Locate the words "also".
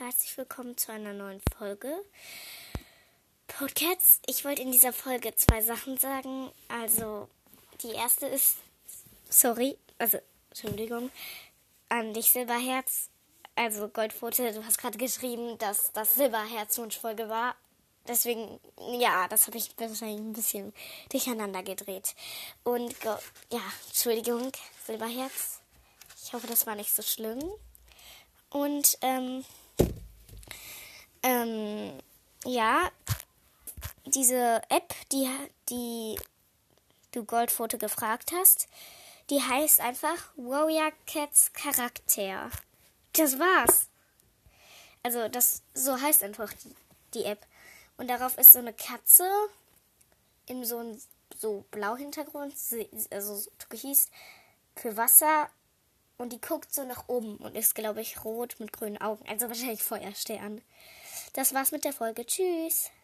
6.68-7.28, 9.98-10.16, 13.56-13.88, 45.02-45.28, 53.10-53.50, 59.28-59.48